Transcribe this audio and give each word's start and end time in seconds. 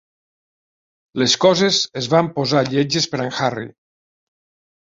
Les 1.23 1.35
coses 1.43 1.83
es 2.03 2.09
van 2.15 2.31
posar 2.39 2.65
lletges 2.73 3.09
per 3.15 3.21
a 3.23 3.23
en 3.29 3.37
Harry. 3.45 3.69